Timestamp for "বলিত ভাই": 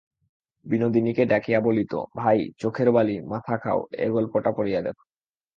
1.59-2.37